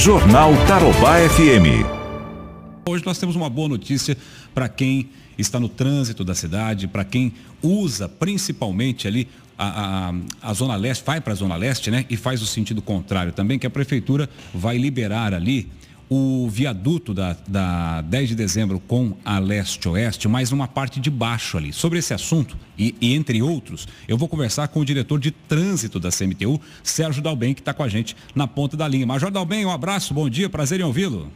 Jornal 0.00 0.52
Tarobá 0.66 1.18
FM. 1.28 1.84
Hoje 2.88 3.04
nós 3.04 3.18
temos 3.18 3.36
uma 3.36 3.50
boa 3.50 3.68
notícia 3.68 4.16
para 4.54 4.66
quem 4.66 5.10
está 5.36 5.60
no 5.60 5.68
trânsito 5.68 6.24
da 6.24 6.34
cidade, 6.34 6.88
para 6.88 7.04
quem 7.04 7.34
usa 7.62 8.08
principalmente 8.08 9.06
ali 9.06 9.28
a, 9.58 10.08
a, 10.08 10.14
a, 10.40 10.54
Zona 10.54 10.74
Leste, 10.74 11.04
vai 11.04 11.20
para 11.20 11.34
a 11.34 11.36
Zona 11.36 11.54
Leste, 11.54 11.90
né? 11.90 12.06
E 12.08 12.16
faz 12.16 12.40
o 12.40 12.46
sentido 12.46 12.80
contrário 12.80 13.30
também, 13.30 13.58
que 13.58 13.66
a 13.66 13.70
Prefeitura 13.70 14.26
vai 14.54 14.78
liberar 14.78 15.34
ali 15.34 15.68
o 16.12 16.48
viaduto 16.48 17.14
da, 17.14 17.36
da 17.46 18.00
10 18.00 18.30
de 18.30 18.34
dezembro 18.34 18.80
com 18.80 19.16
a 19.24 19.38
leste-oeste, 19.38 20.26
mas 20.26 20.50
uma 20.50 20.66
parte 20.66 20.98
de 20.98 21.08
baixo 21.08 21.56
ali. 21.56 21.72
Sobre 21.72 22.00
esse 22.00 22.12
assunto, 22.12 22.58
e, 22.76 22.96
e, 23.00 23.14
entre 23.14 23.40
outros, 23.40 23.86
eu 24.08 24.18
vou 24.18 24.28
conversar 24.28 24.66
com 24.66 24.80
o 24.80 24.84
diretor 24.84 25.20
de 25.20 25.30
trânsito 25.30 26.00
da 26.00 26.10
CMTU, 26.10 26.60
Sérgio 26.82 27.22
Dalben, 27.22 27.54
que 27.54 27.60
está 27.60 27.72
com 27.72 27.84
a 27.84 27.88
gente 27.88 28.16
na 28.34 28.48
ponta 28.48 28.76
da 28.76 28.88
linha. 28.88 29.06
Major 29.06 29.30
Dalben, 29.30 29.64
um 29.64 29.70
abraço, 29.70 30.12
bom 30.12 30.28
dia, 30.28 30.50
prazer 30.50 30.80
em 30.80 30.82
ouvi-lo. 30.82 31.30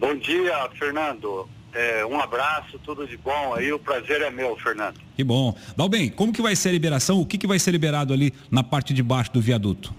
Bom 0.00 0.16
dia, 0.16 0.70
Fernando. 0.78 1.46
É, 1.74 2.06
um 2.06 2.18
abraço, 2.18 2.78
tudo 2.78 3.06
de 3.06 3.18
bom 3.18 3.52
aí, 3.54 3.70
o 3.70 3.78
prazer 3.78 4.22
é 4.22 4.30
meu, 4.30 4.56
Fernando. 4.56 4.98
Que 5.14 5.22
bom. 5.22 5.54
Dalben, 5.76 6.08
como 6.08 6.32
que 6.32 6.40
vai 6.40 6.56
ser 6.56 6.70
a 6.70 6.72
liberação? 6.72 7.20
O 7.20 7.26
que, 7.26 7.36
que 7.36 7.46
vai 7.46 7.58
ser 7.58 7.72
liberado 7.72 8.14
ali 8.14 8.32
na 8.50 8.64
parte 8.64 8.94
de 8.94 9.02
baixo 9.02 9.30
do 9.30 9.42
viaduto? 9.42 9.92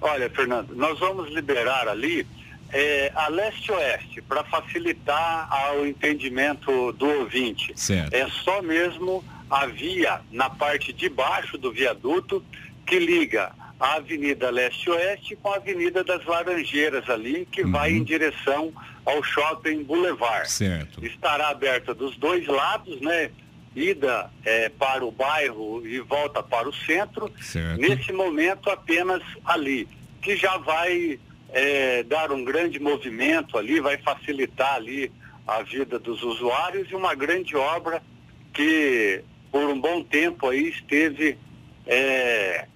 Olha, 0.00 0.30
Fernando, 0.30 0.74
nós 0.74 0.98
vamos 0.98 1.30
liberar 1.30 1.88
ali 1.88 2.26
é, 2.72 3.12
a 3.14 3.28
leste-oeste, 3.28 4.20
para 4.22 4.42
facilitar 4.44 5.48
o 5.76 5.86
entendimento 5.86 6.92
do 6.92 7.06
ouvinte. 7.20 7.72
Certo. 7.76 8.12
É 8.12 8.28
só 8.28 8.62
mesmo 8.62 9.24
a 9.50 9.66
via 9.66 10.20
na 10.30 10.50
parte 10.50 10.92
de 10.92 11.08
baixo 11.08 11.56
do 11.56 11.70
viaduto 11.70 12.44
que 12.86 12.98
liga 12.98 13.52
a 13.78 13.94
Avenida 13.94 14.50
Leste-Oeste 14.50 15.36
com 15.36 15.52
a 15.52 15.56
Avenida 15.56 16.02
das 16.04 16.24
Laranjeiras 16.24 17.08
ali, 17.08 17.46
que 17.50 17.62
uhum. 17.62 17.72
vai 17.72 17.92
em 17.92 18.02
direção 18.02 18.72
ao 19.04 19.22
Shopping 19.22 19.82
Boulevard. 19.82 20.50
Certo. 20.50 21.04
Estará 21.04 21.48
aberta 21.48 21.94
dos 21.94 22.16
dois 22.16 22.46
lados, 22.46 23.00
né? 23.00 23.30
Ida 23.76 24.30
é, 24.44 24.68
para 24.68 25.04
o 25.04 25.10
bairro 25.10 25.84
e 25.84 25.98
volta 26.00 26.42
para 26.42 26.68
o 26.68 26.72
centro. 26.72 27.30
Certo. 27.40 27.80
Nesse 27.80 28.12
momento 28.12 28.70
apenas 28.70 29.22
ali, 29.44 29.88
que 30.22 30.36
já 30.36 30.56
vai 30.58 31.18
é, 31.54 32.02
dar 32.02 32.32
um 32.32 32.44
grande 32.44 32.80
movimento 32.80 33.56
ali, 33.56 33.78
vai 33.78 33.96
facilitar 33.98 34.74
ali 34.74 35.10
a 35.46 35.62
vida 35.62 36.00
dos 36.00 36.20
usuários 36.24 36.90
e 36.90 36.96
uma 36.96 37.14
grande 37.14 37.54
obra 37.56 38.02
que 38.52 39.22
por 39.52 39.62
um 39.70 39.80
bom 39.80 40.02
tempo 40.02 40.48
aí 40.48 40.68
esteve 40.68 41.38
é, 41.86 42.66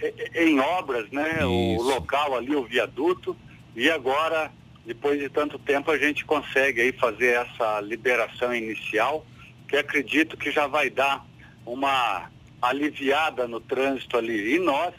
é 0.00 0.44
em 0.44 0.58
obras, 0.58 1.10
né? 1.10 1.40
Isso. 1.40 1.46
O 1.46 1.82
local 1.82 2.34
ali, 2.34 2.56
o 2.56 2.64
viaduto, 2.64 3.36
e 3.76 3.90
agora, 3.90 4.50
depois 4.86 5.20
de 5.20 5.28
tanto 5.28 5.58
tempo, 5.58 5.90
a 5.90 5.98
gente 5.98 6.24
consegue 6.24 6.80
aí 6.80 6.92
fazer 6.92 7.34
essa 7.36 7.82
liberação 7.82 8.54
inicial, 8.54 9.26
que 9.68 9.76
acredito 9.76 10.38
que 10.38 10.50
já 10.50 10.66
vai 10.66 10.88
dar 10.88 11.22
uma 11.66 12.30
aliviada 12.62 13.46
no 13.46 13.60
trânsito 13.60 14.16
ali. 14.16 14.54
E 14.54 14.58
nós, 14.58 14.94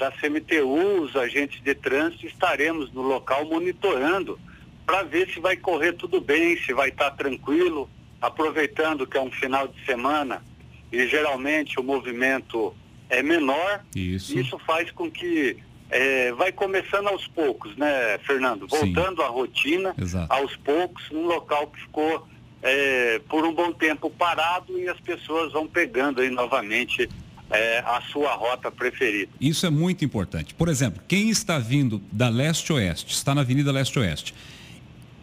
da 0.00 0.10
CMTU, 0.10 1.02
os 1.02 1.14
agentes 1.14 1.62
de 1.62 1.74
trânsito, 1.74 2.26
estaremos 2.26 2.90
no 2.92 3.02
local 3.02 3.44
monitorando 3.44 4.40
para 4.86 5.02
ver 5.02 5.28
se 5.28 5.38
vai 5.38 5.56
correr 5.56 5.92
tudo 5.92 6.20
bem, 6.20 6.56
se 6.56 6.72
vai 6.72 6.88
estar 6.88 7.10
tá 7.10 7.16
tranquilo, 7.16 7.88
aproveitando 8.20 9.06
que 9.06 9.16
é 9.16 9.20
um 9.20 9.30
final 9.30 9.68
de 9.68 9.84
semana 9.84 10.42
e 10.90 11.06
geralmente 11.06 11.78
o 11.78 11.82
movimento 11.82 12.74
é 13.08 13.22
menor. 13.22 13.84
Isso, 13.94 14.36
Isso 14.36 14.58
faz 14.60 14.90
com 14.90 15.10
que 15.10 15.58
é, 15.90 16.32
vai 16.32 16.50
começando 16.50 17.08
aos 17.08 17.26
poucos, 17.28 17.76
né, 17.76 18.18
Fernando? 18.26 18.66
Voltando 18.66 19.20
Sim. 19.20 19.22
à 19.22 19.28
rotina, 19.28 19.94
Exato. 19.98 20.32
aos 20.32 20.56
poucos, 20.56 21.10
num 21.10 21.26
local 21.26 21.66
que 21.66 21.80
ficou 21.80 22.26
é, 22.62 23.20
por 23.28 23.44
um 23.44 23.52
bom 23.52 23.72
tempo 23.72 24.08
parado 24.08 24.78
e 24.78 24.88
as 24.88 24.98
pessoas 25.00 25.52
vão 25.52 25.66
pegando 25.66 26.20
aí 26.20 26.30
novamente 26.30 27.08
é, 27.50 27.80
a 27.80 28.00
sua 28.12 28.34
rota 28.34 28.70
preferida. 28.70 29.30
Isso 29.40 29.66
é 29.66 29.70
muito 29.70 30.04
importante. 30.04 30.54
Por 30.54 30.68
exemplo, 30.68 31.02
quem 31.06 31.30
está 31.30 31.58
vindo 31.58 32.00
da 32.10 32.28
leste-oeste, 32.28 33.12
está 33.12 33.34
na 33.34 33.40
Avenida 33.40 33.72
Leste-Oeste, 33.72 34.34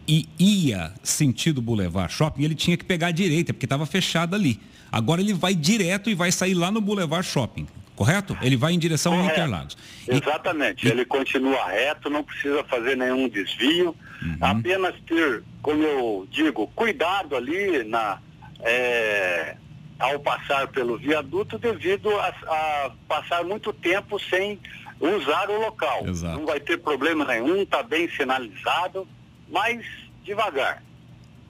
e 0.06 0.26
ia 0.38 0.92
sentido 1.02 1.60
Boulevard 1.60 2.12
Shopping, 2.12 2.42
ele 2.42 2.54
tinha 2.54 2.76
que 2.76 2.84
pegar 2.84 3.08
a 3.08 3.10
direita, 3.10 3.52
porque 3.52 3.66
estava 3.66 3.84
fechado 3.84 4.34
ali. 4.34 4.60
Agora 4.90 5.20
ele 5.20 5.34
vai 5.34 5.54
direto 5.54 6.08
e 6.08 6.14
vai 6.14 6.32
sair 6.32 6.54
lá 6.54 6.70
no 6.70 6.80
Boulevard 6.80 7.26
Shopping, 7.26 7.66
correto? 7.94 8.36
Ele 8.40 8.56
vai 8.56 8.72
em 8.72 8.78
direção 8.78 9.18
ao 9.18 9.26
Interlagos. 9.26 9.76
Exatamente, 10.06 10.86
e... 10.86 10.90
ele 10.90 11.04
continua 11.04 11.66
reto, 11.66 12.08
não 12.08 12.24
precisa 12.24 12.64
fazer 12.64 12.96
nenhum 12.96 13.28
desvio, 13.28 13.94
uhum. 14.22 14.36
apenas 14.40 14.94
ter, 15.06 15.42
como 15.60 15.82
eu 15.82 16.28
digo, 16.30 16.66
cuidado 16.68 17.36
ali 17.36 17.84
na. 17.84 18.18
É 18.60 19.56
ao 19.98 20.20
passar 20.20 20.68
pelo 20.68 20.96
viaduto 20.96 21.58
devido 21.58 22.08
a, 22.18 22.28
a 22.28 22.90
passar 23.08 23.44
muito 23.44 23.72
tempo 23.72 24.18
sem 24.18 24.58
usar 25.00 25.50
o 25.50 25.60
local. 25.60 26.06
Exato. 26.06 26.38
Não 26.38 26.46
vai 26.46 26.60
ter 26.60 26.78
problema 26.78 27.24
nenhum, 27.24 27.62
está 27.62 27.82
bem 27.82 28.08
sinalizado, 28.08 29.06
mas 29.50 29.84
devagar. 30.24 30.82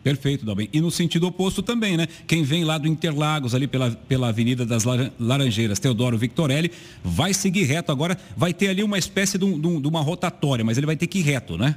Perfeito, 0.03 0.47
Dalben. 0.47 0.69
E 0.72 0.81
no 0.81 0.91
sentido 0.91 1.26
oposto 1.26 1.62
também, 1.62 1.97
né? 1.97 2.06
Quem 2.26 2.42
vem 2.42 2.64
lá 2.64 2.78
do 2.78 2.86
Interlagos, 2.88 3.54
ali 3.54 3.66
pela, 3.66 3.91
pela 3.91 4.28
Avenida 4.28 4.65
das 4.65 4.84
Laranjeiras, 5.19 5.78
Teodoro 5.78 6.16
Victorelli, 6.16 6.70
vai 7.03 7.34
seguir 7.34 7.65
reto. 7.65 7.92
Agora 7.92 8.16
vai 8.36 8.54
ter 8.54 8.69
ali 8.69 8.82
uma 8.82 8.97
espécie 8.97 9.36
de, 9.36 9.44
um, 9.44 9.80
de 9.80 9.88
uma 9.88 10.00
rotatória, 10.00 10.65
mas 10.65 10.78
ele 10.78 10.86
vai 10.86 10.97
ter 10.97 11.06
que 11.09 11.19
ir 11.19 11.22
reto, 11.22 11.59
né? 11.59 11.76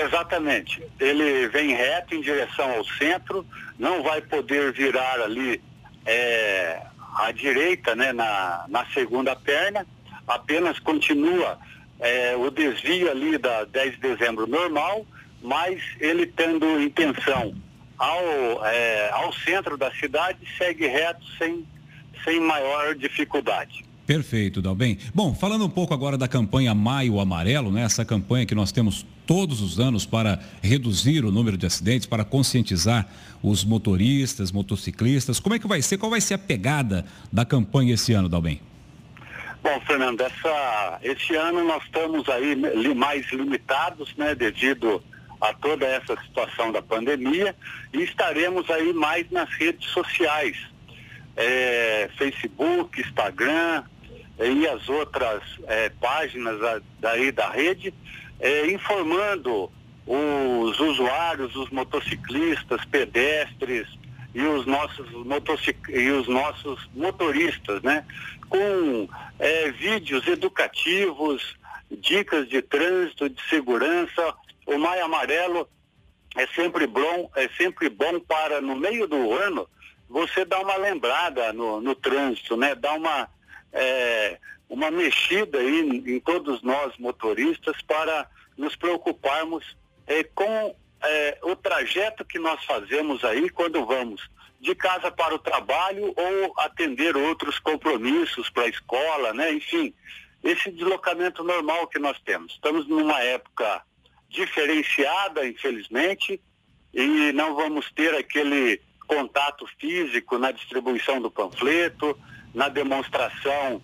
Exatamente. 0.00 0.82
Ele 1.00 1.48
vem 1.48 1.74
reto 1.74 2.14
em 2.14 2.20
direção 2.20 2.70
ao 2.70 2.84
centro, 2.84 3.46
não 3.78 4.02
vai 4.02 4.20
poder 4.20 4.72
virar 4.72 5.20
ali 5.20 5.60
é, 6.04 6.80
à 7.16 7.32
direita, 7.32 7.94
né, 7.94 8.12
na, 8.12 8.64
na 8.68 8.86
segunda 8.86 9.34
perna, 9.34 9.86
apenas 10.26 10.78
continua 10.78 11.58
é, 11.98 12.36
o 12.36 12.50
desvio 12.50 13.10
ali 13.10 13.38
da 13.38 13.64
10 13.64 13.94
de 13.94 14.00
dezembro 14.00 14.46
normal, 14.46 15.06
mas 15.42 15.82
ele 15.98 16.26
tendo 16.26 16.80
intenção 16.80 17.54
ao, 17.98 18.66
é, 18.66 19.10
ao 19.12 19.32
centro 19.32 19.76
da 19.76 19.90
cidade, 19.92 20.38
segue 20.58 20.86
reto 20.86 21.24
sem, 21.38 21.66
sem 22.24 22.40
maior 22.40 22.94
dificuldade. 22.94 23.84
Perfeito, 24.06 24.62
Dalben. 24.62 24.96
Bom, 25.12 25.34
falando 25.34 25.64
um 25.64 25.68
pouco 25.68 25.92
agora 25.92 26.16
da 26.16 26.28
campanha 26.28 26.72
Maio 26.74 27.18
Amarelo, 27.18 27.72
né? 27.72 27.82
Essa 27.82 28.04
campanha 28.04 28.46
que 28.46 28.54
nós 28.54 28.70
temos 28.70 29.04
todos 29.26 29.60
os 29.60 29.80
anos 29.80 30.06
para 30.06 30.38
reduzir 30.62 31.24
o 31.24 31.32
número 31.32 31.56
de 31.56 31.66
acidentes, 31.66 32.06
para 32.06 32.24
conscientizar 32.24 33.08
os 33.42 33.64
motoristas, 33.64 34.52
motociclistas. 34.52 35.40
Como 35.40 35.56
é 35.56 35.58
que 35.58 35.66
vai 35.66 35.82
ser? 35.82 35.98
Qual 35.98 36.08
vai 36.08 36.20
ser 36.20 36.34
a 36.34 36.38
pegada 36.38 37.04
da 37.32 37.44
campanha 37.44 37.94
esse 37.94 38.12
ano, 38.12 38.28
Dalben? 38.28 38.60
Bom, 39.60 39.80
Fernando, 39.80 40.20
essa, 40.20 41.00
esse 41.02 41.34
ano 41.34 41.64
nós 41.64 41.82
estamos 41.82 42.28
aí 42.28 42.54
mais 42.94 43.28
limitados, 43.32 44.14
né, 44.16 44.32
devido 44.36 45.02
a 45.40 45.52
toda 45.52 45.84
essa 45.84 46.16
situação 46.22 46.70
da 46.70 46.80
pandemia 46.80 47.56
e 47.92 48.02
estaremos 48.02 48.70
aí 48.70 48.92
mais 48.92 49.28
nas 49.32 49.52
redes 49.54 49.88
sociais, 49.90 50.56
é, 51.36 52.08
Facebook, 52.16 53.00
Instagram, 53.00 53.82
e 54.38 54.66
as 54.68 54.88
outras 54.88 55.42
é, 55.66 55.88
páginas 55.88 56.82
daí 56.98 57.32
da 57.32 57.48
rede, 57.50 57.92
é, 58.38 58.70
informando 58.70 59.70
os 60.06 60.78
usuários, 60.78 61.56
os 61.56 61.70
motociclistas, 61.70 62.84
pedestres 62.84 63.88
e 64.34 64.42
os 64.42 64.66
nossos, 64.66 65.10
motocic... 65.24 65.76
e 65.88 66.10
os 66.10 66.28
nossos 66.28 66.88
motoristas, 66.94 67.82
né? 67.82 68.04
Com 68.48 69.08
é, 69.38 69.70
vídeos 69.72 70.26
educativos, 70.28 71.56
dicas 71.90 72.48
de 72.48 72.62
trânsito, 72.62 73.28
de 73.28 73.42
segurança. 73.48 74.34
O 74.66 74.78
Maio 74.78 75.06
Amarelo 75.06 75.68
é 76.36 76.46
sempre 76.48 76.86
bom, 76.86 77.30
é 77.34 77.48
sempre 77.56 77.88
bom 77.88 78.20
para, 78.20 78.60
no 78.60 78.76
meio 78.76 79.08
do 79.08 79.32
ano, 79.32 79.68
você 80.08 80.44
dar 80.44 80.60
uma 80.60 80.76
lembrada 80.76 81.52
no, 81.52 81.80
no 81.80 81.94
trânsito, 81.94 82.56
né? 82.56 82.74
Dar 82.74 82.92
uma 82.92 83.28
é, 83.72 84.38
uma 84.68 84.90
mexida 84.90 85.58
aí 85.58 85.80
em, 85.80 86.20
todos 86.20 86.62
nós 86.62 86.96
motoristas 86.98 87.80
para 87.82 88.28
nos 88.56 88.74
preocuparmos 88.74 89.76
é, 90.06 90.24
com 90.24 90.74
é, 91.02 91.38
o 91.42 91.54
trajeto 91.54 92.24
que 92.24 92.38
nós 92.38 92.64
fazemos 92.64 93.24
aí 93.24 93.48
quando 93.50 93.84
vamos 93.84 94.28
de 94.60 94.74
casa 94.74 95.10
para 95.10 95.34
o 95.34 95.38
trabalho 95.38 96.14
ou 96.16 96.54
atender 96.58 97.16
outros 97.16 97.58
compromissos 97.58 98.48
para 98.50 98.64
a 98.64 98.68
escola, 98.68 99.32
né? 99.32 99.52
Enfim, 99.52 99.92
esse 100.42 100.70
deslocamento 100.70 101.44
normal 101.44 101.86
que 101.86 101.98
nós 101.98 102.18
temos. 102.20 102.52
Estamos 102.54 102.88
numa 102.88 103.20
época 103.22 103.82
diferenciada, 104.28 105.46
infelizmente, 105.46 106.40
e 106.92 107.32
não 107.32 107.54
vamos 107.54 107.90
ter 107.92 108.14
aquele 108.14 108.80
contato 109.06 109.66
físico 109.78 110.38
na 110.38 110.50
distribuição 110.50 111.20
do 111.20 111.30
panfleto, 111.30 112.18
na 112.56 112.70
demonstração 112.70 113.82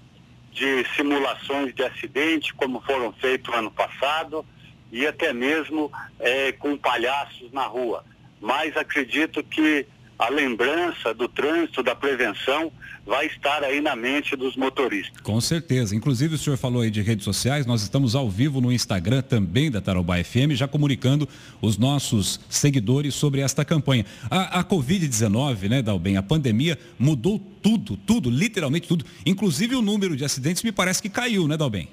de 0.50 0.82
simulações 0.96 1.74
de 1.74 1.84
acidente, 1.84 2.54
como 2.54 2.80
foram 2.80 3.12
feitos 3.12 3.54
ano 3.54 3.70
passado, 3.70 4.46
e 4.90 5.06
até 5.06 5.30
mesmo 5.30 5.92
é, 6.18 6.52
com 6.52 6.78
palhaços 6.78 7.52
na 7.52 7.64
rua. 7.66 8.02
Mas 8.40 8.74
acredito 8.74 9.44
que 9.44 9.86
a 10.22 10.28
lembrança 10.28 11.12
do 11.12 11.28
trânsito, 11.28 11.82
da 11.82 11.96
prevenção, 11.96 12.70
vai 13.04 13.26
estar 13.26 13.64
aí 13.64 13.80
na 13.80 13.96
mente 13.96 14.36
dos 14.36 14.56
motoristas. 14.56 15.20
Com 15.20 15.40
certeza. 15.40 15.96
Inclusive, 15.96 16.36
o 16.36 16.38
senhor 16.38 16.56
falou 16.56 16.82
aí 16.82 16.90
de 16.90 17.02
redes 17.02 17.24
sociais, 17.24 17.66
nós 17.66 17.82
estamos 17.82 18.14
ao 18.14 18.30
vivo 18.30 18.60
no 18.60 18.70
Instagram 18.70 19.22
também 19.22 19.68
da 19.68 19.80
Tarobá 19.80 20.22
FM, 20.22 20.52
já 20.52 20.68
comunicando 20.68 21.28
os 21.60 21.76
nossos 21.76 22.38
seguidores 22.48 23.16
sobre 23.16 23.40
esta 23.40 23.64
campanha. 23.64 24.06
A, 24.30 24.60
a 24.60 24.64
Covid-19, 24.64 25.68
né, 25.68 25.82
Dalben, 25.82 26.16
a 26.16 26.22
pandemia 26.22 26.78
mudou 26.96 27.40
tudo, 27.60 27.96
tudo, 27.96 28.30
literalmente 28.30 28.86
tudo. 28.86 29.04
Inclusive 29.26 29.74
o 29.74 29.82
número 29.82 30.16
de 30.16 30.24
acidentes 30.24 30.62
me 30.62 30.70
parece 30.70 31.02
que 31.02 31.08
caiu, 31.08 31.48
né, 31.48 31.56
Dalben? 31.56 31.88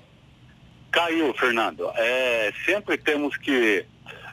Caiu, 0.91 1.33
Fernando. 1.33 1.89
É, 1.95 2.53
sempre 2.63 2.95
temos 2.97 3.35
que 3.37 3.85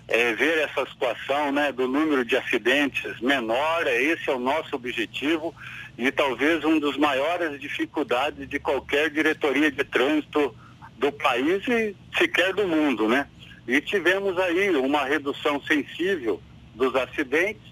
é, 0.09 0.33
ver 0.35 0.59
essa 0.59 0.87
situação 0.87 1.51
né, 1.51 1.73
do 1.73 1.89
número 1.89 2.25
de 2.25 2.37
acidentes 2.37 3.21
menor, 3.21 3.87
é, 3.87 4.01
esse 4.03 4.31
é 4.31 4.33
o 4.33 4.39
nosso 4.39 4.77
objetivo 4.77 5.55
e 5.99 6.11
talvez 6.13 6.65
um 6.65 6.79
dos 6.79 6.97
maiores 6.97 7.59
dificuldades 7.61 8.49
de 8.49 8.59
qualquer 8.59 9.11
diretoria 9.11 9.71
de 9.71 9.83
trânsito 9.85 10.55
do 10.99 11.11
país 11.11 11.67
e 11.67 11.97
sequer 12.17 12.53
do 12.55 12.67
mundo, 12.67 13.09
né? 13.09 13.27
E 13.67 13.81
tivemos 13.81 14.39
aí 14.39 14.71
uma 14.77 15.05
redução 15.05 15.61
sensível 15.63 16.41
dos 16.75 16.95
acidentes, 16.95 17.63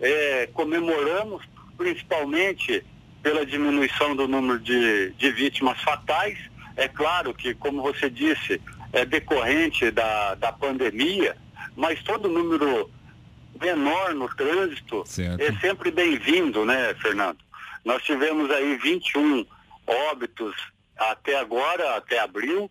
é, 0.00 0.48
comemoramos 0.52 1.44
principalmente 1.76 2.84
pela 3.22 3.46
diminuição 3.46 4.16
do 4.16 4.26
número 4.26 4.58
de, 4.58 5.10
de 5.12 5.30
vítimas 5.30 5.80
fatais. 5.82 6.38
É 6.76 6.88
claro 6.88 7.32
que, 7.34 7.54
como 7.54 7.82
você 7.82 8.10
disse, 8.10 8.60
é 8.92 9.04
decorrente 9.04 9.90
da, 9.90 10.34
da 10.34 10.52
pandemia, 10.52 11.36
mas 11.78 12.02
todo 12.02 12.28
número 12.28 12.90
menor 13.60 14.12
no 14.12 14.28
trânsito 14.34 15.04
certo. 15.06 15.40
é 15.40 15.52
sempre 15.60 15.92
bem-vindo, 15.92 16.64
né, 16.64 16.92
Fernando? 16.94 17.38
Nós 17.84 18.02
tivemos 18.02 18.50
aí 18.50 18.76
21 18.78 19.46
óbitos 19.86 20.56
até 20.96 21.38
agora, 21.38 21.96
até 21.96 22.18
abril, 22.18 22.68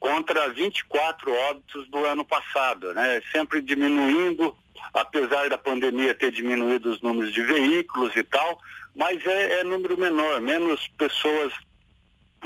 contra 0.00 0.48
24 0.48 1.30
óbitos 1.30 1.86
do 1.90 2.06
ano 2.06 2.24
passado, 2.24 2.94
né? 2.94 3.20
Sempre 3.30 3.60
diminuindo, 3.60 4.56
apesar 4.94 5.50
da 5.50 5.58
pandemia 5.58 6.14
ter 6.14 6.32
diminuído 6.32 6.90
os 6.90 7.02
números 7.02 7.34
de 7.34 7.42
veículos 7.42 8.16
e 8.16 8.22
tal, 8.24 8.58
mas 8.96 9.24
é, 9.26 9.60
é 9.60 9.64
número 9.64 9.98
menor, 9.98 10.40
menos 10.40 10.88
pessoas 10.96 11.52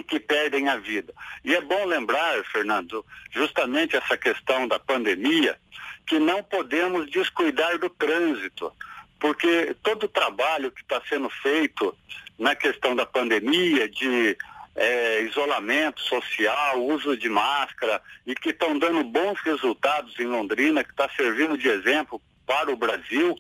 que 0.03 0.21
perdem 0.21 0.69
a 0.69 0.77
vida. 0.77 1.13
E 1.45 1.55
é 1.55 1.61
bom 1.61 1.85
lembrar, 1.85 2.43
Fernando, 2.45 3.05
justamente 3.31 3.97
essa 3.97 4.17
questão 4.17 4.67
da 4.69 4.79
pandemia, 4.79 5.59
que 6.07 6.19
não 6.19 6.43
podemos 6.43 7.11
descuidar 7.11 7.79
do 7.79 7.91
trânsito, 7.91 8.73
porque 9.19 9.75
todo 9.83 10.05
o 10.05 10.09
trabalho 10.09 10.71
que 10.71 10.83
está 10.83 11.03
sendo 11.09 11.29
feito 11.31 11.97
na 12.39 12.55
questão 12.55 12.95
da 12.95 13.07
pandemia, 13.07 13.89
de 13.89 14.37
é, 14.77 15.23
isolamento 15.23 16.01
social, 16.03 16.85
uso 16.85 17.17
de 17.17 17.29
máscara, 17.29 18.01
e 18.27 18.35
que 18.35 18.51
estão 18.51 18.79
dando 18.79 19.03
bons 19.03 19.41
resultados 19.41 20.19
em 20.21 20.27
Londrina, 20.27 20.85
que 20.85 20.91
está 20.91 21.09
servindo 21.17 21.57
de 21.57 21.69
exemplo 21.69 22.21
para 22.47 22.71
o 22.71 22.77
Brasil, 22.77 23.37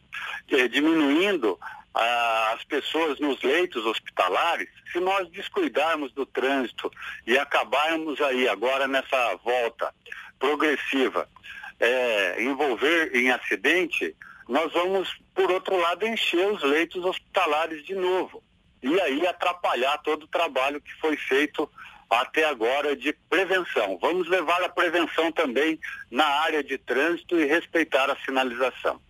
é, 0.50 0.67
diminuindo 0.67 1.59
as 1.98 2.62
pessoas 2.64 3.19
nos 3.19 3.40
leitos 3.43 3.87
hospitalares, 3.87 4.69
se 4.93 5.00
nós 5.00 5.28
descuidarmos 5.31 6.12
do 6.12 6.26
trânsito 6.26 6.90
e 7.26 7.38
acabarmos 7.38 8.20
aí 8.20 8.46
agora 8.46 8.87
nessa 8.87 9.34
volta 9.37 9.94
progressiva, 10.38 11.26
é, 11.81 12.43
envolver 12.43 13.16
em 13.16 13.31
acidente, 13.31 14.14
nós 14.46 14.70
vamos, 14.75 15.08
por 15.34 15.50
outro 15.50 15.76
lado, 15.78 16.06
encher 16.06 16.46
os 16.52 16.62
leitos 16.62 17.02
hospitalares 17.02 17.82
de 17.84 17.94
novo. 17.94 18.42
E 18.82 19.00
aí 19.00 19.26
atrapalhar 19.26 19.96
todo 19.99 20.25
o 20.25 20.28
trabalho 20.28 20.82
que 20.82 20.92
foi 21.00 21.16
feito 21.16 21.69
até 22.10 22.44
agora 22.44 22.94
de 22.94 23.12
prevenção. 23.28 23.99
Vamos 24.00 24.28
levar 24.28 24.62
a 24.62 24.69
prevenção 24.69 25.32
também 25.32 25.81
na 26.10 26.26
área 26.26 26.62
de 26.62 26.76
trânsito 26.76 27.40
e 27.40 27.46
respeitar 27.46 28.10
a 28.10 28.16
sinalização. 28.16 29.00